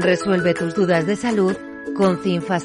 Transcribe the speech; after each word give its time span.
Resuelve 0.00 0.54
tus 0.54 0.74
dudas 0.74 1.06
de 1.06 1.14
salud 1.14 1.54
con 1.94 2.22
Cinfa 2.22 2.58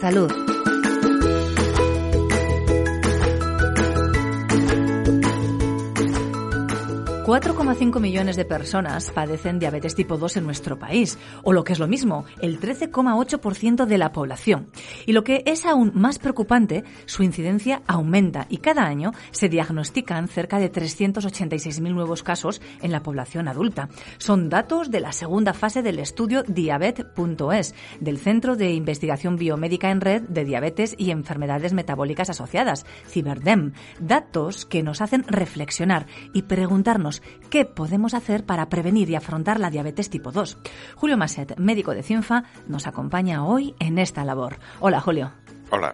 4,5 7.26 8.00
millones 8.00 8.36
de 8.36 8.46
personas 8.46 9.10
padecen 9.10 9.58
diabetes 9.58 9.96
tipo 9.96 10.16
2 10.16 10.38
en 10.38 10.44
nuestro 10.44 10.78
país, 10.78 11.18
o 11.42 11.54
lo 11.54 11.64
que 11.64 11.74
es 11.74 11.80
lo 11.80 11.88
mismo, 11.88 12.26
el 12.40 12.60
13,8% 12.60 13.88
de 13.88 13.98
la 13.98 14.12
población. 14.12 14.70
Y 15.08 15.14
lo 15.14 15.24
que 15.24 15.42
es 15.48 15.66
aún 15.66 15.92
más 15.96 16.20
preocupante, 16.20 16.84
su 17.08 17.24
incidencia 17.24 17.82
aumenta 17.88 18.46
y 18.48 18.58
cada 18.58 18.84
año 18.84 19.12
se 19.32 19.50
diagnostican 19.50 20.28
cerca 20.28 20.60
de 20.60 20.72
386.000 20.72 21.96
nuevos 21.96 22.22
casos 22.22 22.62
en 22.84 22.92
la 22.92 23.02
población 23.02 23.48
adulta. 23.48 23.90
Son 24.20 24.48
datos 24.48 24.92
de 24.92 25.00
la 25.00 25.12
segunda 25.12 25.54
fase 25.56 25.82
del 25.82 25.98
estudio 25.98 26.44
Diabet.es, 26.44 27.74
del 28.00 28.20
Centro 28.20 28.56
de 28.56 28.72
Investigación 28.74 29.36
Biomédica 29.36 29.90
en 29.90 30.02
Red 30.02 30.22
de 30.30 30.46
Diabetes 30.46 30.94
y 30.96 31.10
Enfermedades 31.10 31.74
Metabólicas 31.74 32.30
Asociadas, 32.30 32.86
Ciberdem. 33.08 33.74
Datos 34.00 34.68
que 34.68 34.84
nos 34.84 35.02
hacen 35.02 35.24
reflexionar 35.28 36.06
y 36.32 36.44
preguntarnos 36.44 37.15
qué 37.50 37.66
podemos 37.66 38.14
hacer 38.14 38.46
para 38.46 38.70
prevenir 38.70 39.10
y 39.10 39.16
afrontar 39.16 39.60
la 39.60 39.70
diabetes 39.70 40.10
tipo 40.10 40.32
2. 40.32 40.58
Julio 40.96 41.18
Maset, 41.18 41.58
médico 41.58 41.94
de 41.94 42.04
CINFA, 42.04 42.44
nos 42.68 42.88
acompaña 42.88 43.46
hoy 43.46 43.76
en 43.80 44.00
esta 44.00 44.26
labor. 44.26 44.58
Hola, 44.80 45.02
Julio. 45.02 45.32
Hola. 45.72 45.94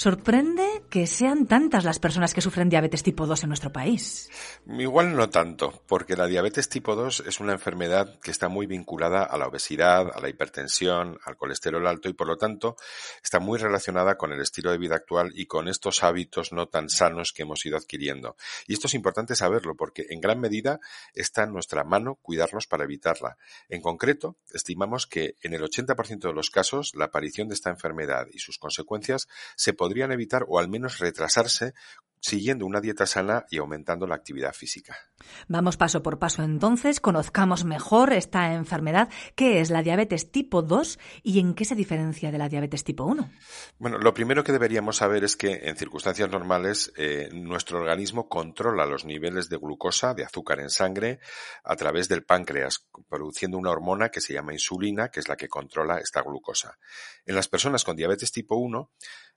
Sorprende 0.00 0.82
que 0.88 1.06
sean 1.06 1.46
tantas 1.46 1.84
las 1.84 1.98
personas 1.98 2.32
que 2.32 2.40
sufren 2.40 2.70
diabetes 2.70 3.02
tipo 3.02 3.26
2 3.26 3.42
en 3.42 3.48
nuestro 3.50 3.70
país. 3.70 4.30
Igual 4.66 5.14
no 5.14 5.28
tanto, 5.28 5.82
porque 5.86 6.16
la 6.16 6.26
diabetes 6.26 6.70
tipo 6.70 6.96
2 6.96 7.24
es 7.26 7.38
una 7.38 7.52
enfermedad 7.52 8.18
que 8.20 8.30
está 8.30 8.48
muy 8.48 8.66
vinculada 8.66 9.24
a 9.24 9.36
la 9.36 9.46
obesidad, 9.46 10.10
a 10.14 10.20
la 10.22 10.30
hipertensión, 10.30 11.18
al 11.22 11.36
colesterol 11.36 11.86
alto 11.86 12.08
y 12.08 12.14
por 12.14 12.28
lo 12.28 12.38
tanto 12.38 12.76
está 13.22 13.40
muy 13.40 13.58
relacionada 13.58 14.16
con 14.16 14.32
el 14.32 14.40
estilo 14.40 14.70
de 14.70 14.78
vida 14.78 14.96
actual 14.96 15.32
y 15.34 15.44
con 15.44 15.68
estos 15.68 16.02
hábitos 16.02 16.50
no 16.50 16.66
tan 16.66 16.88
sanos 16.88 17.34
que 17.34 17.42
hemos 17.42 17.66
ido 17.66 17.76
adquiriendo. 17.76 18.36
Y 18.66 18.72
esto 18.72 18.86
es 18.86 18.94
importante 18.94 19.34
saberlo 19.34 19.76
porque 19.76 20.06
en 20.08 20.22
gran 20.22 20.40
medida 20.40 20.80
está 21.12 21.42
en 21.42 21.52
nuestra 21.52 21.84
mano 21.84 22.14
cuidarnos 22.22 22.66
para 22.66 22.84
evitarla. 22.84 23.36
En 23.68 23.82
concreto, 23.82 24.38
estimamos 24.54 25.06
que 25.06 25.36
en 25.42 25.52
el 25.52 25.60
80% 25.60 26.20
de 26.20 26.32
los 26.32 26.48
casos 26.48 26.92
la 26.94 27.04
aparición 27.04 27.48
de 27.48 27.54
esta 27.54 27.68
enfermedad 27.68 28.28
y 28.32 28.38
sus 28.38 28.56
consecuencias 28.56 29.28
se 29.56 29.74
podrían 29.74 29.89
podrían 29.90 30.12
evitar 30.12 30.44
o 30.46 30.60
al 30.60 30.68
menos 30.68 31.00
retrasarse 31.00 31.74
siguiendo 32.20 32.66
una 32.66 32.80
dieta 32.80 33.06
sana 33.06 33.46
y 33.50 33.58
aumentando 33.58 34.06
la 34.06 34.14
actividad 34.14 34.52
física. 34.52 34.96
Vamos 35.48 35.76
paso 35.76 36.02
por 36.02 36.18
paso 36.18 36.42
entonces, 36.42 37.00
conozcamos 37.00 37.64
mejor 37.64 38.12
esta 38.12 38.54
enfermedad, 38.54 39.08
qué 39.34 39.60
es 39.60 39.70
la 39.70 39.82
diabetes 39.82 40.30
tipo 40.30 40.62
2 40.62 40.98
y 41.22 41.40
en 41.40 41.54
qué 41.54 41.64
se 41.64 41.74
diferencia 41.74 42.30
de 42.30 42.38
la 42.38 42.48
diabetes 42.48 42.84
tipo 42.84 43.04
1. 43.04 43.30
Bueno, 43.78 43.98
lo 43.98 44.14
primero 44.14 44.44
que 44.44 44.52
deberíamos 44.52 44.96
saber 44.96 45.24
es 45.24 45.36
que 45.36 45.68
en 45.68 45.76
circunstancias 45.76 46.30
normales 46.30 46.92
eh, 46.96 47.28
nuestro 47.32 47.80
organismo 47.80 48.28
controla 48.28 48.86
los 48.86 49.04
niveles 49.04 49.48
de 49.48 49.56
glucosa, 49.56 50.14
de 50.14 50.24
azúcar 50.24 50.60
en 50.60 50.70
sangre, 50.70 51.20
a 51.64 51.76
través 51.76 52.08
del 52.08 52.24
páncreas, 52.24 52.86
produciendo 53.08 53.58
una 53.58 53.70
hormona 53.70 54.10
que 54.10 54.20
se 54.20 54.34
llama 54.34 54.52
insulina, 54.52 55.10
que 55.10 55.20
es 55.20 55.28
la 55.28 55.36
que 55.36 55.48
controla 55.48 55.98
esta 55.98 56.22
glucosa. 56.22 56.78
En 57.24 57.34
las 57.34 57.48
personas 57.48 57.84
con 57.84 57.96
diabetes 57.96 58.32
tipo 58.32 58.56
1 58.56 58.90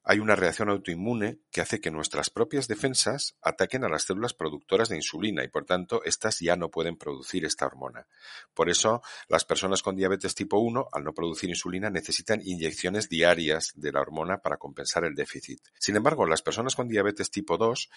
hay 0.06 0.20
una 0.20 0.36
reacción 0.36 0.70
autoinmune 0.70 1.40
que 1.50 1.62
hace 1.62 1.80
que 1.80 1.92
nuestras 1.92 2.30
propias 2.30 2.68
defensas 2.74 3.36
ataquen 3.42 3.84
a 3.84 3.90
las 3.90 4.04
células 4.04 4.34
productoras 4.34 4.90
de 4.90 4.96
insulina 4.96 5.44
y 5.44 5.48
por 5.48 5.66
tanto 5.66 6.04
éstas 6.04 6.40
ya 6.40 6.56
no 6.56 6.70
pueden 6.70 6.98
producir 6.98 7.46
esta 7.46 7.66
hormona. 7.66 8.08
Por 8.54 8.70
eso 8.70 9.02
las 9.28 9.46
personas 9.46 9.82
con 9.84 9.96
diabetes 9.96 10.36
tipo 10.36 10.58
1 10.58 10.90
al 10.92 11.04
no 11.04 11.14
producir 11.14 11.50
insulina 11.50 11.90
necesitan 11.90 12.42
inyecciones 12.44 13.10
diarias 13.10 13.72
de 13.76 13.92
la 13.92 14.02
hormona 14.02 14.40
para 14.40 14.58
compensar 14.58 15.06
el 15.06 15.16
déficit. 15.16 15.60
Sin 15.80 15.96
embargo, 15.96 16.26
las 16.26 16.42
personas 16.42 16.76
con 16.76 16.88
diabetes 16.88 17.30
tipo 17.30 17.58
2 17.58 17.90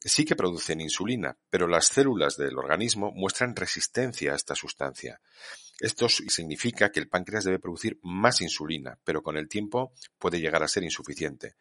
sí 0.00 0.24
que 0.24 0.36
producen 0.36 0.80
insulina, 0.80 1.36
pero 1.48 1.68
las 1.68 1.86
células 1.86 2.36
del 2.36 2.58
organismo 2.58 3.12
muestran 3.12 3.54
resistencia 3.54 4.32
a 4.32 4.36
esta 4.36 4.54
sustancia. 4.54 5.20
Esto 5.80 6.08
significa 6.08 6.90
que 6.90 7.00
el 7.00 7.08
páncreas 7.08 7.44
debe 7.44 7.58
producir 7.58 7.98
más 8.02 8.40
insulina, 8.40 8.98
pero 9.04 9.22
con 9.22 9.36
el 9.36 9.48
tiempo 9.48 9.92
puede 10.18 10.40
llegar 10.40 10.62
a 10.62 10.68
ser 10.68 10.84
insuficiente. 10.84 11.56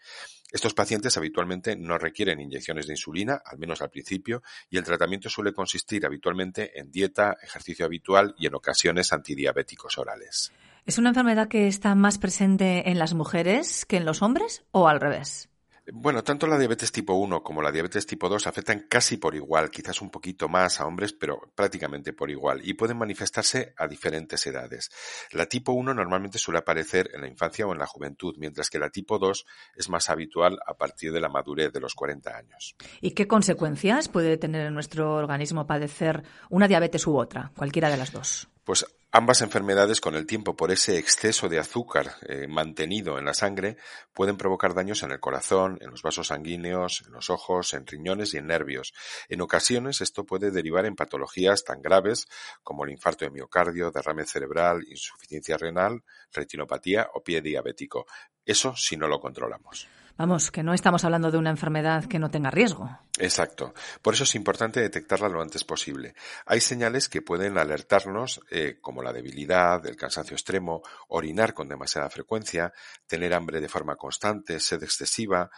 Estos 0.51 0.73
pacientes 0.73 1.17
habitualmente 1.17 1.75
no 1.75 1.97
requieren 1.97 2.39
inyecciones 2.39 2.85
de 2.85 2.93
insulina, 2.93 3.41
al 3.43 3.57
menos 3.57 3.81
al 3.81 3.89
principio, 3.89 4.43
y 4.69 4.77
el 4.77 4.83
tratamiento 4.83 5.29
suele 5.29 5.51
consistir 5.51 6.05
habitualmente 6.05 6.79
en 6.79 6.91
dieta, 6.91 7.37
ejercicio 7.41 7.85
habitual 7.85 8.35
y 8.37 8.45
en 8.45 8.55
ocasiones 8.55 9.11
antidiabéticos 9.13 9.97
orales. 9.97 10.51
¿Es 10.85 10.97
una 10.97 11.09
enfermedad 11.09 11.47
que 11.47 11.67
está 11.67 11.95
más 11.95 12.17
presente 12.17 12.89
en 12.89 12.99
las 12.99 13.13
mujeres 13.13 13.85
que 13.85 13.97
en 13.97 14.05
los 14.05 14.21
hombres 14.21 14.63
o 14.71 14.87
al 14.87 14.99
revés? 14.99 15.49
Bueno, 15.91 16.23
tanto 16.23 16.47
la 16.47 16.57
diabetes 16.57 16.93
tipo 16.93 17.13
1 17.13 17.43
como 17.43 17.61
la 17.61 17.71
diabetes 17.71 18.05
tipo 18.05 18.29
2 18.29 18.47
afectan 18.47 18.85
casi 18.87 19.17
por 19.17 19.35
igual, 19.35 19.69
quizás 19.69 20.01
un 20.01 20.09
poquito 20.09 20.47
más 20.47 20.79
a 20.79 20.85
hombres, 20.85 21.11
pero 21.11 21.51
prácticamente 21.53 22.13
por 22.13 22.31
igual, 22.31 22.61
y 22.63 22.73
pueden 22.73 22.97
manifestarse 22.97 23.73
a 23.75 23.87
diferentes 23.87 24.45
edades. 24.47 24.89
La 25.31 25.45
tipo 25.45 25.73
1 25.73 25.93
normalmente 25.93 26.37
suele 26.37 26.59
aparecer 26.59 27.09
en 27.13 27.21
la 27.21 27.27
infancia 27.27 27.67
o 27.67 27.73
en 27.73 27.79
la 27.79 27.85
juventud, 27.85 28.35
mientras 28.37 28.69
que 28.69 28.79
la 28.79 28.89
tipo 28.89 29.19
2 29.19 29.45
es 29.75 29.89
más 29.89 30.09
habitual 30.09 30.57
a 30.65 30.73
partir 30.75 31.11
de 31.11 31.19
la 31.19 31.27
madurez 31.27 31.73
de 31.73 31.81
los 31.81 31.95
40 31.95 32.33
años. 32.33 32.75
¿Y 33.01 33.11
qué 33.11 33.27
consecuencias 33.27 34.07
puede 34.07 34.37
tener 34.37 34.67
en 34.67 34.73
nuestro 34.73 35.15
organismo 35.15 35.67
padecer 35.67 36.23
una 36.49 36.69
diabetes 36.69 37.05
u 37.07 37.17
otra, 37.17 37.51
cualquiera 37.57 37.89
de 37.89 37.97
las 37.97 38.13
dos? 38.13 38.47
Pues 38.63 38.85
Ambas 39.15 39.41
enfermedades, 39.41 40.01
con 40.01 40.15
el 40.15 40.25
tiempo, 40.25 40.55
por 40.55 40.71
ese 40.71 40.97
exceso 40.97 41.47
de 41.47 41.59
azúcar 41.59 42.15
eh, 42.27 42.47
mantenido 42.47 43.19
en 43.19 43.25
la 43.25 43.35
sangre, 43.35 43.77
pueden 44.11 44.37
provocar 44.37 44.73
daños 44.73 45.03
en 45.03 45.11
el 45.11 45.19
corazón, 45.19 45.77
en 45.81 45.91
los 45.91 46.01
vasos 46.01 46.29
sanguíneos, 46.29 47.03
en 47.05 47.13
los 47.13 47.29
ojos, 47.29 47.75
en 47.75 47.85
riñones 47.85 48.33
y 48.33 48.37
en 48.37 48.47
nervios. 48.47 48.91
En 49.29 49.41
ocasiones, 49.41 50.01
esto 50.01 50.25
puede 50.25 50.49
derivar 50.49 50.87
en 50.87 50.95
patologías 50.95 51.63
tan 51.63 51.83
graves 51.83 52.27
como 52.63 52.85
el 52.85 52.91
infarto 52.91 53.23
de 53.23 53.29
miocardio, 53.29 53.91
derrame 53.91 54.25
cerebral, 54.25 54.83
insuficiencia 54.89 55.57
renal, 55.57 56.01
retinopatía 56.31 57.07
o 57.13 57.21
pie 57.21 57.39
diabético. 57.41 58.07
Eso 58.43 58.75
si 58.75 58.97
no 58.97 59.07
lo 59.07 59.19
controlamos. 59.19 59.87
Vamos, 60.15 60.51
que 60.51 60.61
no 60.61 60.73
estamos 60.73 61.03
hablando 61.03 61.31
de 61.31 61.39
una 61.39 61.49
enfermedad 61.49 62.05
que 62.05 62.19
no 62.19 62.29
tenga 62.29 62.51
riesgo. 62.51 62.99
Exacto. 63.17 63.73
Por 64.01 64.13
eso 64.13 64.23
es 64.23 64.35
importante 64.35 64.79
detectarla 64.79 65.27
lo 65.27 65.41
antes 65.41 65.63
posible. 65.63 66.13
Hay 66.45 66.61
señales 66.61 67.09
que 67.09 67.21
pueden 67.21 67.57
alertarnos, 67.57 68.41
eh, 68.51 68.77
como 68.79 69.01
la 69.01 69.11
debilidad, 69.11 69.85
el 69.87 69.95
cansancio 69.95 70.35
extremo, 70.35 70.83
orinar 71.07 71.53
con 71.53 71.67
demasiada 71.67 72.09
frecuencia, 72.09 72.73
tener 73.07 73.33
hambre 73.33 73.59
de 73.59 73.69
forma 73.69 73.95
constante, 73.95 74.59
sed 74.59 74.83
excesiva, 74.83 75.49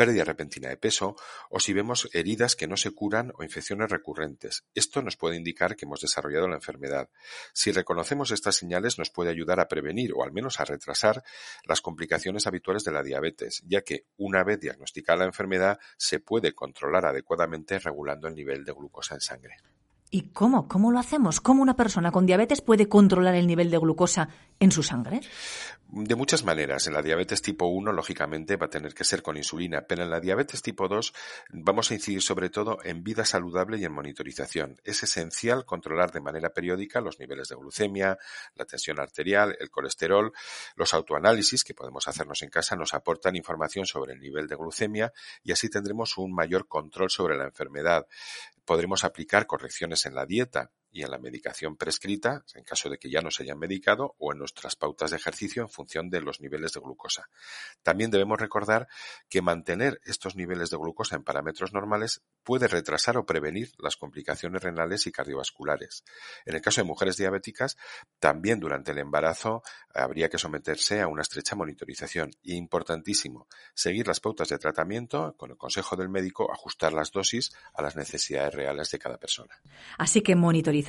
pérdida 0.00 0.24
repentina 0.24 0.70
de 0.70 0.78
peso 0.78 1.14
o 1.50 1.60
si 1.60 1.74
vemos 1.74 2.08
heridas 2.14 2.56
que 2.56 2.66
no 2.66 2.78
se 2.78 2.90
curan 2.90 3.34
o 3.36 3.44
infecciones 3.44 3.90
recurrentes. 3.90 4.64
Esto 4.74 5.02
nos 5.02 5.18
puede 5.18 5.36
indicar 5.36 5.76
que 5.76 5.84
hemos 5.84 6.00
desarrollado 6.00 6.48
la 6.48 6.54
enfermedad. 6.54 7.10
Si 7.52 7.70
reconocemos 7.70 8.30
estas 8.30 8.56
señales 8.56 8.98
nos 8.98 9.10
puede 9.10 9.28
ayudar 9.28 9.60
a 9.60 9.68
prevenir 9.68 10.14
o 10.14 10.24
al 10.24 10.32
menos 10.32 10.58
a 10.58 10.64
retrasar 10.64 11.22
las 11.66 11.82
complicaciones 11.82 12.46
habituales 12.46 12.82
de 12.84 12.92
la 12.92 13.02
diabetes, 13.02 13.62
ya 13.66 13.82
que 13.82 14.06
una 14.16 14.42
vez 14.42 14.58
diagnosticada 14.60 15.18
la 15.18 15.24
enfermedad 15.26 15.78
se 15.98 16.18
puede 16.18 16.54
controlar 16.54 17.04
adecuadamente 17.04 17.78
regulando 17.78 18.26
el 18.26 18.34
nivel 18.34 18.64
de 18.64 18.72
glucosa 18.72 19.16
en 19.16 19.20
sangre. 19.20 19.56
¿Y 20.12 20.30
cómo? 20.32 20.66
¿Cómo 20.66 20.90
lo 20.90 20.98
hacemos? 20.98 21.40
¿Cómo 21.40 21.62
una 21.62 21.76
persona 21.76 22.10
con 22.10 22.26
diabetes 22.26 22.60
puede 22.62 22.88
controlar 22.88 23.36
el 23.36 23.46
nivel 23.46 23.70
de 23.70 23.78
glucosa 23.78 24.28
en 24.58 24.72
su 24.72 24.82
sangre? 24.82 25.20
De 25.86 26.16
muchas 26.16 26.44
maneras. 26.44 26.88
En 26.88 26.94
la 26.94 27.02
diabetes 27.02 27.42
tipo 27.42 27.66
1, 27.66 27.92
lógicamente, 27.92 28.56
va 28.56 28.66
a 28.66 28.70
tener 28.70 28.92
que 28.92 29.04
ser 29.04 29.22
con 29.22 29.36
insulina, 29.36 29.82
pero 29.82 30.02
en 30.02 30.10
la 30.10 30.18
diabetes 30.18 30.62
tipo 30.62 30.88
2 30.88 31.12
vamos 31.52 31.90
a 31.90 31.94
incidir 31.94 32.22
sobre 32.22 32.50
todo 32.50 32.78
en 32.82 33.04
vida 33.04 33.24
saludable 33.24 33.78
y 33.78 33.84
en 33.84 33.92
monitorización. 33.92 34.80
Es 34.82 35.02
esencial 35.04 35.64
controlar 35.64 36.10
de 36.10 36.20
manera 36.20 36.50
periódica 36.50 37.00
los 37.00 37.20
niveles 37.20 37.48
de 37.48 37.56
glucemia, 37.56 38.18
la 38.56 38.64
tensión 38.64 38.98
arterial, 38.98 39.56
el 39.60 39.70
colesterol. 39.70 40.32
Los 40.74 40.92
autoanálisis 40.92 41.62
que 41.62 41.74
podemos 41.74 42.08
hacernos 42.08 42.42
en 42.42 42.50
casa 42.50 42.74
nos 42.74 42.94
aportan 42.94 43.36
información 43.36 43.86
sobre 43.86 44.14
el 44.14 44.20
nivel 44.20 44.48
de 44.48 44.56
glucemia 44.56 45.12
y 45.44 45.52
así 45.52 45.68
tendremos 45.68 46.18
un 46.18 46.32
mayor 46.34 46.66
control 46.66 47.10
sobre 47.10 47.36
la 47.36 47.44
enfermedad 47.44 48.06
podremos 48.70 49.02
aplicar 49.02 49.48
correcciones 49.48 50.06
en 50.06 50.14
la 50.14 50.26
dieta 50.26 50.70
y 50.90 51.02
en 51.02 51.10
la 51.10 51.18
medicación 51.18 51.76
prescrita, 51.76 52.44
en 52.54 52.64
caso 52.64 52.88
de 52.88 52.98
que 52.98 53.10
ya 53.10 53.20
no 53.20 53.30
se 53.30 53.42
hayan 53.44 53.58
medicado, 53.58 54.14
o 54.18 54.32
en 54.32 54.38
nuestras 54.38 54.76
pautas 54.76 55.10
de 55.10 55.16
ejercicio 55.16 55.62
en 55.62 55.68
función 55.68 56.10
de 56.10 56.20
los 56.20 56.40
niveles 56.40 56.72
de 56.72 56.80
glucosa. 56.80 57.28
También 57.82 58.10
debemos 58.10 58.40
recordar 58.40 58.88
que 59.28 59.42
mantener 59.42 60.00
estos 60.04 60.36
niveles 60.36 60.70
de 60.70 60.76
glucosa 60.76 61.16
en 61.16 61.24
parámetros 61.24 61.72
normales 61.72 62.22
puede 62.42 62.68
retrasar 62.68 63.16
o 63.16 63.26
prevenir 63.26 63.72
las 63.78 63.96
complicaciones 63.96 64.62
renales 64.62 65.06
y 65.06 65.12
cardiovasculares. 65.12 66.04
En 66.44 66.54
el 66.54 66.62
caso 66.62 66.80
de 66.80 66.86
mujeres 66.86 67.16
diabéticas, 67.16 67.76
también 68.18 68.60
durante 68.60 68.92
el 68.92 68.98
embarazo 68.98 69.62
habría 69.94 70.28
que 70.28 70.38
someterse 70.38 71.00
a 71.00 71.06
una 71.06 71.22
estrecha 71.22 71.56
monitorización. 71.56 72.30
Y 72.42 72.54
importantísimo, 72.54 73.46
seguir 73.74 74.06
las 74.06 74.20
pautas 74.20 74.48
de 74.48 74.58
tratamiento 74.58 75.34
con 75.36 75.50
el 75.50 75.56
consejo 75.56 75.96
del 75.96 76.08
médico, 76.08 76.52
ajustar 76.52 76.92
las 76.92 77.10
dosis 77.10 77.52
a 77.74 77.82
las 77.82 77.96
necesidades 77.96 78.54
reales 78.54 78.90
de 78.90 78.98
cada 78.98 79.18
persona. 79.18 79.60
Así 79.98 80.22
que 80.22 80.34
monitorización, 80.36 80.79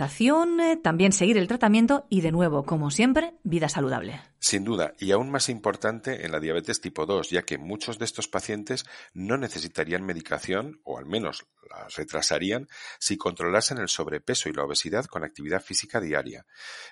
también 0.81 1.11
seguir 1.11 1.38
el 1.38 1.47
tratamiento 1.47 2.05
y 2.09 2.21
de 2.21 2.31
nuevo, 2.31 2.63
como 2.63 2.91
siempre, 2.91 3.33
vida 3.43 3.69
saludable. 3.69 4.19
Sin 4.39 4.63
duda, 4.63 4.93
y 4.99 5.11
aún 5.11 5.29
más 5.29 5.49
importante 5.49 6.25
en 6.25 6.31
la 6.31 6.39
diabetes 6.39 6.81
tipo 6.81 7.05
2, 7.05 7.29
ya 7.29 7.43
que 7.43 7.57
muchos 7.57 7.99
de 7.99 8.05
estos 8.05 8.27
pacientes 8.27 8.85
no 9.13 9.38
necesitarían 9.38 10.03
medicación, 10.03 10.79
o 10.83 10.97
al 10.97 11.05
menos 11.05 11.45
la 11.69 11.87
retrasarían, 11.95 12.67
si 12.99 13.17
controlasen 13.17 13.77
el 13.77 13.89
sobrepeso 13.89 14.49
y 14.49 14.53
la 14.53 14.63
obesidad 14.63 15.05
con 15.05 15.23
actividad 15.23 15.61
física 15.61 15.99
diaria. 15.99 16.45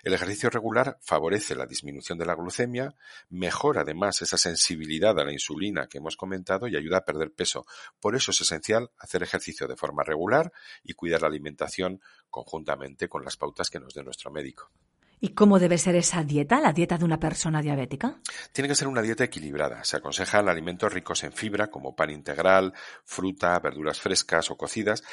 El 0.04 0.14
ejercicio 0.14 0.50
regular 0.50 0.98
favorece 1.02 1.56
la 1.56 1.66
disminución 1.66 2.18
de 2.18 2.26
la 2.26 2.36
glucemia, 2.36 2.96
mejora 3.30 3.82
además 3.82 4.22
esa 4.22 4.38
sensibilidad 4.38 5.18
a 5.20 5.26
la 5.26 5.34
insulina 5.34 5.88
que 5.88 5.98
hemos 5.98 6.16
comentado 6.16 6.68
y 6.68 6.76
ayuda 6.76 6.98
a 6.98 7.06
perder 7.06 7.32
peso. 7.34 7.66
Por 8.00 8.16
eso 8.16 8.32
es 8.32 8.42
esencial 8.42 8.92
hacer 8.98 9.24
ejercicio 9.24 9.68
de 9.68 9.76
forma 9.76 10.04
regular 10.04 10.52
y 10.84 10.94
cuidar 10.94 11.22
la 11.22 11.28
alimentación 11.28 12.02
conjuntamente 12.30 13.08
con 13.08 13.24
las 13.24 13.38
pautas 13.38 13.70
que 13.70 13.80
nos 13.80 13.94
dé 13.94 14.04
nuestro 14.04 14.32
médico. 14.32 14.72
¿Y 15.22 15.30
cómo 15.30 15.60
debe 15.60 15.78
ser 15.78 15.96
esa 15.96 16.24
dieta, 16.24 16.62
la 16.62 16.72
dieta 16.72 16.98
de 16.98 17.04
una 17.04 17.20
persona 17.20 17.62
diabética? 17.62 18.22
Tiene 18.54 18.70
que 18.70 18.76
ser 18.76 18.88
una 18.88 19.02
dieta 19.02 19.26
equilibrada. 19.26 19.84
Se 19.84 19.98
aconsejan 19.98 20.48
alimentos 20.48 20.94
ricos 20.94 21.24
en 21.24 21.34
fibra 21.34 21.68
como 21.68 21.96
pan 21.96 22.10
integral, 22.10 22.74
fruta, 23.04 23.60
verduras 23.60 24.00
frescas 24.00 24.50
o 24.50 24.56
cocidas, 24.56 25.04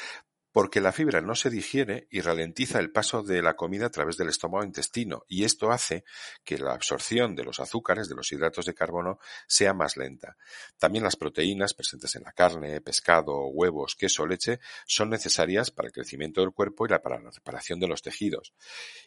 porque 0.51 0.81
la 0.81 0.91
fibra 0.91 1.21
no 1.21 1.35
se 1.35 1.49
digiere 1.49 2.07
y 2.09 2.21
ralentiza 2.21 2.79
el 2.79 2.91
paso 2.91 3.23
de 3.23 3.41
la 3.41 3.55
comida 3.55 3.87
a 3.87 3.91
través 3.91 4.17
del 4.17 4.29
estómago 4.29 4.63
e 4.63 4.67
intestino, 4.67 5.23
y 5.27 5.43
esto 5.43 5.71
hace 5.71 6.03
que 6.43 6.57
la 6.57 6.73
absorción 6.73 7.35
de 7.35 7.43
los 7.43 7.59
azúcares, 7.59 8.09
de 8.09 8.15
los 8.15 8.31
hidratos 8.31 8.65
de 8.65 8.73
carbono, 8.73 9.19
sea 9.47 9.73
más 9.73 9.97
lenta. 9.97 10.37
También 10.77 11.03
las 11.03 11.15
proteínas 11.15 11.73
presentes 11.73 12.15
en 12.15 12.23
la 12.23 12.31
carne, 12.31 12.81
pescado, 12.81 13.47
huevos, 13.47 13.95
queso, 13.95 14.25
leche, 14.25 14.59
son 14.85 15.09
necesarias 15.09 15.71
para 15.71 15.87
el 15.87 15.93
crecimiento 15.93 16.41
del 16.41 16.51
cuerpo 16.51 16.85
y 16.85 16.89
para 16.89 17.19
la 17.19 17.31
reparación 17.31 17.79
de 17.79 17.87
los 17.87 18.01
tejidos. 18.01 18.53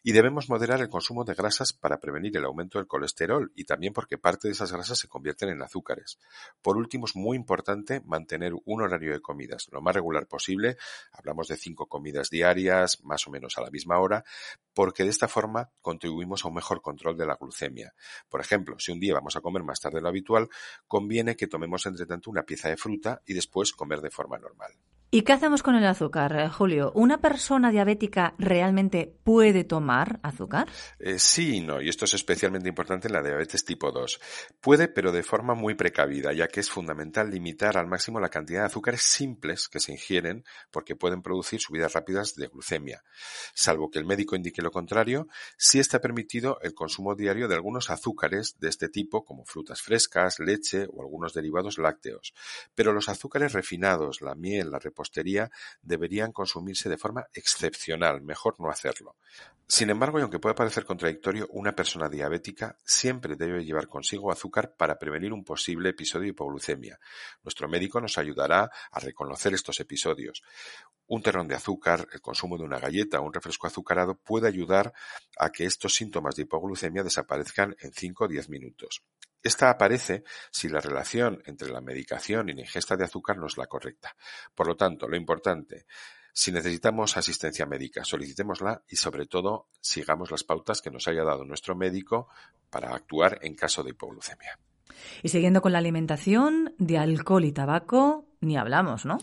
Y 0.03 0.13
debemos 0.13 0.49
moderar 0.49 0.81
el 0.81 0.89
consumo 0.89 1.25
de 1.25 1.35
grasas 1.35 1.73
para 1.73 1.99
prevenir 1.99 2.37
el 2.37 2.45
aumento 2.45 2.79
del 2.79 2.87
colesterol 2.87 3.53
y 3.55 3.65
también 3.65 3.93
porque 3.93 4.19
parte 4.19 4.49
de 4.49 4.53
esas 4.53 4.73
grasas 4.73 4.99
se 4.99 5.09
convierten 5.09 5.49
en 5.49 5.63
azúcares. 5.63 6.19
Por 6.63 6.77
último, 6.77 7.07
es 7.07 7.17
muy 7.17 7.37
importante 7.37 8.01
mantener 8.05 8.53
un 8.65 8.83
horario 8.83 9.13
de 9.13 9.21
comidas 9.21 9.69
lo 9.71 9.81
más 9.81 9.95
regular 9.95 10.27
posible. 10.27 10.77
De 11.49 11.56
cinco 11.56 11.87
comidas 11.87 12.31
diarias, 12.31 13.03
más 13.05 13.27
o 13.27 13.31
menos 13.31 13.56
a 13.59 13.62
la 13.62 13.71
misma 13.71 13.99
hora, 13.99 14.25
porque 14.75 15.05
de 15.05 15.11
esta 15.11 15.29
forma 15.29 15.71
contribuimos 15.81 16.44
a 16.44 16.49
un 16.49 16.55
mejor 16.55 16.82
control 16.82 17.17
de 17.17 17.27
la 17.27 17.37
glucemia. 17.37 17.94
Por 18.29 18.41
ejemplo, 18.41 18.79
si 18.79 18.93
un 18.93 19.00
día 19.00 19.15
vamos 19.15 19.37
a 19.37 19.41
comer 19.41 19.62
más 19.62 19.81
tarde 19.81 19.97
de 19.97 20.03
lo 20.03 20.09
habitual, 20.09 20.49
conviene 20.87 21.37
que 21.37 21.47
tomemos 21.47 21.87
entre 21.87 22.06
tanto 22.06 22.31
una 22.31 22.43
pieza 22.43 22.69
de 22.69 22.77
fruta 22.77 23.23
y 23.27 23.35
después 23.35 23.73
comer 23.73 24.00
de 24.00 24.11
forma 24.11 24.38
normal. 24.38 24.73
¿Y 25.12 25.23
qué 25.23 25.33
hacemos 25.33 25.65
con 25.65 25.75
el 25.75 25.85
azúcar, 25.85 26.37
eh, 26.39 26.49
Julio? 26.49 26.93
¿Una 26.95 27.21
persona 27.21 27.73
diabética 27.73 28.37
realmente 28.39 29.12
puede 29.25 29.65
tomar 29.65 30.21
azúcar? 30.23 30.69
Eh, 31.01 31.19
sí 31.19 31.57
y 31.57 31.61
no, 31.61 31.81
y 31.83 31.89
esto 31.89 32.05
es 32.05 32.15
especialmente 32.15 32.69
importante 32.69 33.09
en 33.09 33.15
la 33.15 33.23
diabetes 33.23 33.65
tipo 33.65 33.91
2. 33.91 34.21
Puede, 34.61 34.87
pero 34.87 35.11
de 35.11 35.25
forma 35.25 35.55
muy 35.57 35.75
precavida, 35.75 36.33
ya 36.33 36.47
que 36.47 36.61
es 36.61 36.71
fundamental 36.71 37.29
limitar 37.29 37.77
al 37.77 37.89
máximo 37.89 38.21
la 38.21 38.29
cantidad 38.29 38.61
de 38.61 38.67
azúcares 38.67 39.03
simples 39.03 39.69
que 39.69 39.81
se 39.81 39.91
ingieren, 39.91 40.45
porque 40.71 40.95
pueden 40.95 41.23
producir 41.23 41.59
subidas 41.59 41.93
rápidas 41.95 42.37
de 42.37 42.47
glucemia. 42.47 43.03
Salvo 43.53 43.91
que 43.91 43.99
el 43.99 44.06
médico 44.06 44.37
indique 44.37 44.63
lo 44.63 44.71
contrario, 44.71 45.27
sí 45.56 45.81
está 45.81 45.99
permitido 45.99 46.61
el 46.63 46.73
consumo 46.73 47.17
diario 47.17 47.49
de 47.49 47.56
algunos 47.56 47.91
azúcares 47.91 48.55
de 48.61 48.69
este 48.69 48.89
tipo, 48.89 49.25
como 49.25 49.45
frutas 49.45 49.83
frescas, 49.83 50.39
leche 50.39 50.87
o 50.89 51.03
algunos 51.03 51.35
derivados 51.35 51.79
lácteos. 51.79 52.33
Pero 52.77 52.93
los 52.93 53.09
azúcares 53.09 53.55
refinados, 53.55 54.21
la 54.21 54.37
miel, 54.37 54.71
la 54.71 54.79
deberían 55.82 56.32
consumirse 56.32 56.88
de 56.88 56.99
forma 56.99 57.26
excepcional, 57.32 58.23
mejor 58.23 58.56
no 58.58 58.70
hacerlo. 58.70 59.17
Sin 59.67 59.88
embargo, 59.88 60.19
y 60.19 60.23
aunque 60.23 60.41
pueda 60.41 60.56
parecer 60.56 60.85
contradictorio, 60.85 61.47
una 61.50 61.76
persona 61.76 62.08
diabética 62.08 62.76
siempre 62.85 63.37
debe 63.37 63.64
llevar 63.64 63.87
consigo 63.87 64.32
azúcar 64.32 64.75
para 64.76 64.99
prevenir 64.99 65.32
un 65.32 65.44
posible 65.44 65.91
episodio 65.91 66.25
de 66.25 66.31
hipoglucemia. 66.31 66.99
Nuestro 67.44 67.69
médico 67.69 68.00
nos 68.00 68.19
ayudará 68.19 68.69
a 68.91 68.99
reconocer 68.99 69.55
estos 69.55 69.79
episodios. 69.79 70.43
Un 71.06 71.23
terrón 71.23 71.46
de 71.46 71.55
azúcar, 71.55 72.08
el 72.12 72.20
consumo 72.20 72.58
de 72.58 72.64
una 72.64 72.81
galleta 72.81 73.20
o 73.20 73.23
un 73.25 73.32
refresco 73.32 73.69
azucarado 73.69 74.17
puede 74.17 74.49
ayudar 74.49 74.93
a 75.38 75.50
que 75.50 75.67
estos 75.67 75.94
síntomas 75.94 76.35
de 76.35 76.43
hipoglucemia 76.43 77.05
desaparezcan 77.05 77.76
en 77.79 77.93
5 77.93 78.25
o 78.25 78.29
10 78.29 78.49
minutos. 78.49 79.05
Esta 79.43 79.71
aparece 79.71 80.25
si 80.51 80.69
la 80.69 80.81
relación 80.81 81.43
entre 81.47 81.71
la 81.71 81.81
medicación 81.81 82.49
y 82.49 82.53
la 82.53 82.61
ingesta 82.61 82.97
de 82.97 83.05
azúcar 83.05 83.39
no 83.39 83.47
es 83.47 83.57
la 83.57 83.67
correcta. 83.67 84.15
Por 84.55 84.67
lo 84.67 84.77
tanto, 84.77 85.09
lo 85.09 85.17
importante, 85.17 85.87
si 86.33 86.53
necesitamos 86.53 87.17
asistencia 87.17 87.67
médica, 87.67 88.05
solicitémosla 88.05 88.83
y 88.89 88.97
sobre 88.97 89.27
todo 89.27 89.69
sigamos 89.81 90.31
las 90.31 90.45
pautas 90.45 90.83
que 90.83 90.91
nos 90.91 91.09
haya 91.09 91.25
dado 91.25 91.45
nuestro 91.45 91.75
médico 91.75 92.29
para 92.69 92.95
actuar 92.95 93.39
en 93.43 93.55
caso 93.55 93.83
de 93.83 93.91
hipoglucemia. 93.91 94.59
Y 95.23 95.29
siguiendo 95.29 95.63
con 95.63 95.73
la 95.73 95.79
alimentación, 95.79 96.75
de 96.79 96.99
alcohol 96.99 97.45
y 97.45 97.53
tabaco, 97.53 98.27
ni 98.41 98.57
hablamos, 98.57 99.07
¿no? 99.07 99.19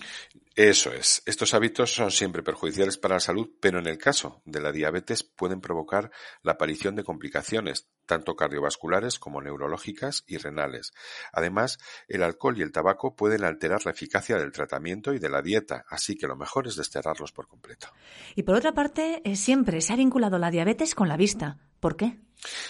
Eso 0.57 0.91
es. 0.91 1.21
Estos 1.27 1.53
hábitos 1.53 1.93
son 1.93 2.09
siempre 2.09 2.41
perjudiciales 2.41 2.97
para 2.97 3.17
la 3.17 3.19
salud, 3.19 3.47
pero 3.61 3.77
en 3.77 3.85
el 3.85 3.99
caso 3.99 4.41
de 4.43 4.59
la 4.59 4.71
diabetes 4.71 5.21
pueden 5.21 5.61
provocar 5.61 6.09
la 6.41 6.53
aparición 6.53 6.95
de 6.95 7.03
complicaciones, 7.03 7.91
tanto 8.07 8.35
cardiovasculares 8.35 9.19
como 9.19 9.39
neurológicas 9.39 10.23
y 10.25 10.37
renales. 10.37 10.93
Además, 11.31 11.77
el 12.07 12.23
alcohol 12.23 12.57
y 12.57 12.63
el 12.63 12.71
tabaco 12.71 13.15
pueden 13.15 13.43
alterar 13.43 13.85
la 13.85 13.91
eficacia 13.91 14.39
del 14.39 14.51
tratamiento 14.51 15.13
y 15.13 15.19
de 15.19 15.29
la 15.29 15.43
dieta, 15.43 15.85
así 15.89 16.17
que 16.17 16.25
lo 16.25 16.35
mejor 16.35 16.65
es 16.65 16.75
desterrarlos 16.75 17.31
por 17.31 17.47
completo. 17.47 17.89
Y 18.33 18.41
por 18.41 18.55
otra 18.55 18.73
parte, 18.73 19.21
eh, 19.25 19.35
siempre 19.35 19.79
se 19.81 19.93
ha 19.93 19.95
vinculado 19.95 20.39
la 20.39 20.49
diabetes 20.49 20.95
con 20.95 21.07
la 21.07 21.17
vista. 21.17 21.59
¿Por 21.79 21.95
qué? 21.95 22.19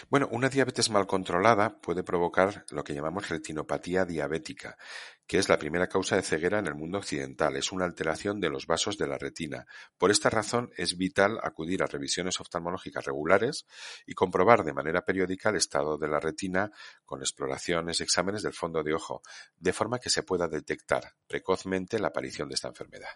Bueno, 0.09 0.29
una 0.31 0.49
diabetes 0.49 0.89
mal 0.89 1.07
controlada 1.07 1.79
puede 1.79 2.03
provocar 2.03 2.65
lo 2.71 2.83
que 2.83 2.93
llamamos 2.93 3.27
retinopatía 3.29 4.05
diabética, 4.05 4.77
que 5.27 5.37
es 5.37 5.49
la 5.49 5.59
primera 5.59 5.87
causa 5.87 6.15
de 6.15 6.21
ceguera 6.21 6.59
en 6.59 6.67
el 6.67 6.75
mundo 6.75 6.97
occidental. 6.99 7.57
Es 7.57 7.71
una 7.71 7.85
alteración 7.85 8.39
de 8.39 8.49
los 8.49 8.65
vasos 8.65 8.97
de 8.97 9.07
la 9.07 9.17
retina. 9.17 9.65
Por 9.97 10.09
esta 10.09 10.29
razón 10.29 10.71
es 10.77 10.97
vital 10.97 11.39
acudir 11.43 11.83
a 11.83 11.87
revisiones 11.87 12.39
oftalmológicas 12.39 13.05
regulares 13.05 13.65
y 14.05 14.13
comprobar 14.13 14.63
de 14.63 14.73
manera 14.73 15.03
periódica 15.03 15.49
el 15.49 15.57
estado 15.57 15.97
de 15.97 16.07
la 16.07 16.19
retina 16.19 16.71
con 17.05 17.19
exploraciones 17.21 17.99
y 17.99 18.03
exámenes 18.03 18.43
del 18.43 18.53
fondo 18.53 18.83
de 18.83 18.93
ojo, 18.93 19.21
de 19.57 19.73
forma 19.73 19.99
que 19.99 20.09
se 20.09 20.23
pueda 20.23 20.47
detectar 20.47 21.13
precozmente 21.27 21.99
la 21.99 22.07
aparición 22.07 22.47
de 22.47 22.55
esta 22.55 22.69
enfermedad. 22.69 23.09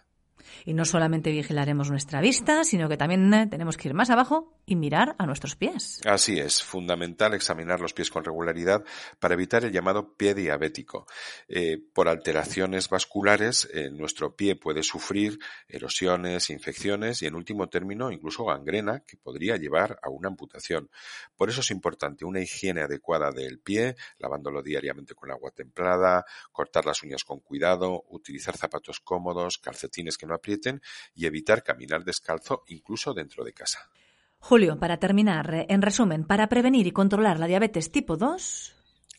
Y 0.64 0.74
no 0.74 0.84
solamente 0.84 1.30
vigilaremos 1.30 1.90
nuestra 1.90 2.20
vista, 2.20 2.64
sino 2.64 2.88
que 2.88 2.96
también 2.96 3.32
eh, 3.34 3.46
tenemos 3.46 3.76
que 3.76 3.88
ir 3.88 3.94
más 3.94 4.10
abajo 4.10 4.54
y 4.66 4.76
mirar 4.76 5.14
a 5.18 5.26
nuestros 5.26 5.56
pies. 5.56 6.00
Así 6.04 6.38
es, 6.38 6.62
fundamental 6.62 7.34
examinar 7.34 7.80
los 7.80 7.92
pies 7.92 8.10
con 8.10 8.24
regularidad 8.24 8.84
para 9.18 9.34
evitar 9.34 9.64
el 9.64 9.72
llamado 9.72 10.14
pie 10.14 10.34
diabético. 10.34 11.06
Eh, 11.48 11.78
por 11.92 12.08
alteraciones 12.08 12.88
vasculares, 12.88 13.68
eh, 13.72 13.90
nuestro 13.90 14.34
pie 14.36 14.56
puede 14.56 14.82
sufrir 14.82 15.38
erosiones, 15.68 16.50
infecciones 16.50 17.22
y, 17.22 17.26
en 17.26 17.34
último 17.34 17.68
término, 17.68 18.10
incluso 18.10 18.44
gangrena 18.44 19.00
que 19.00 19.16
podría 19.16 19.56
llevar 19.56 19.98
a 20.02 20.10
una 20.10 20.28
amputación. 20.28 20.90
Por 21.36 21.48
eso 21.48 21.60
es 21.60 21.70
importante 21.70 22.24
una 22.24 22.40
higiene 22.40 22.82
adecuada 22.82 23.30
del 23.30 23.58
pie, 23.60 23.96
lavándolo 24.18 24.62
diariamente 24.62 25.14
con 25.14 25.30
agua 25.30 25.50
templada, 25.50 26.24
cortar 26.50 26.86
las 26.86 27.02
uñas 27.02 27.24
con 27.24 27.40
cuidado, 27.40 28.04
utilizar 28.08 28.56
zapatos 28.56 29.00
cómodos, 29.00 29.58
calcetines 29.58 30.16
que 30.16 30.26
no 30.26 30.31
aprieten 30.34 30.80
y 31.14 31.26
evitar 31.26 31.62
caminar 31.62 32.04
descalzo 32.04 32.64
incluso 32.68 33.14
dentro 33.14 33.44
de 33.44 33.52
casa. 33.52 33.90
Julio, 34.38 34.78
para 34.78 34.98
terminar, 34.98 35.66
en 35.68 35.82
resumen, 35.82 36.24
para 36.24 36.48
prevenir 36.48 36.86
y 36.86 36.92
controlar 36.92 37.38
la 37.38 37.46
diabetes 37.46 37.92
tipo 37.92 38.16
2, 38.16 38.74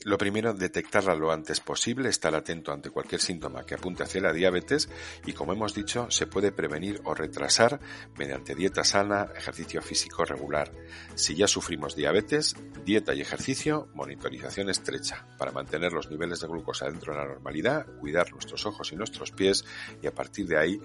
lo 0.05 0.17
primero, 0.17 0.53
detectarla 0.53 1.15
lo 1.15 1.31
antes 1.31 1.59
posible, 1.59 2.09
estar 2.09 2.33
atento 2.35 2.71
ante 2.71 2.89
cualquier 2.89 3.21
síntoma 3.21 3.65
que 3.65 3.75
apunte 3.75 4.03
hacia 4.03 4.21
la 4.21 4.33
diabetes 4.33 4.89
y, 5.25 5.33
como 5.33 5.53
hemos 5.53 5.73
dicho, 5.73 6.07
se 6.09 6.27
puede 6.27 6.51
prevenir 6.51 7.01
o 7.05 7.13
retrasar 7.13 7.79
mediante 8.17 8.55
dieta 8.55 8.83
sana, 8.83 9.29
ejercicio 9.35 9.81
físico 9.81 10.25
regular. 10.25 10.71
Si 11.15 11.35
ya 11.35 11.47
sufrimos 11.47 11.95
diabetes, 11.95 12.55
dieta 12.85 13.13
y 13.13 13.21
ejercicio, 13.21 13.87
monitorización 13.93 14.69
estrecha 14.69 15.25
para 15.37 15.51
mantener 15.51 15.93
los 15.93 16.09
niveles 16.09 16.39
de 16.39 16.47
glucosa 16.47 16.85
dentro 16.85 17.13
de 17.13 17.19
la 17.19 17.27
normalidad, 17.27 17.85
cuidar 17.99 18.31
nuestros 18.31 18.65
ojos 18.65 18.91
y 18.91 18.95
nuestros 18.95 19.31
pies 19.31 19.63
y 20.01 20.07
a 20.07 20.13
partir 20.13 20.47
de 20.47 20.57
ahí, 20.57 20.81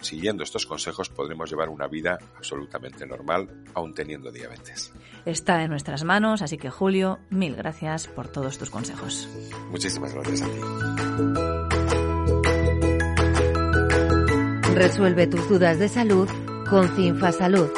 siguiendo 0.00 0.42
estos 0.42 0.66
consejos, 0.66 1.08
podremos 1.08 1.50
llevar 1.50 1.68
una 1.68 1.88
vida 1.88 2.18
absolutamente 2.36 3.06
normal 3.06 3.64
aún 3.74 3.94
teniendo 3.94 4.30
diabetes. 4.30 4.92
Está 5.24 5.62
en 5.62 5.70
nuestras 5.70 6.04
manos, 6.04 6.42
así 6.42 6.56
que 6.56 6.70
Julio, 6.70 7.18
mil 7.30 7.56
gracias 7.56 8.06
por 8.06 8.28
todos 8.28 8.59
tus 8.60 8.70
consejos. 8.70 9.28
Muchísimas 9.70 10.12
gracias 10.14 10.42
a 10.42 10.46
ti. 10.46 10.60
Resuelve 14.74 15.26
tus 15.26 15.48
dudas 15.48 15.78
de 15.78 15.88
salud 15.88 16.28
con 16.68 16.94
Cinfa 16.94 17.32
Salud. 17.32 17.70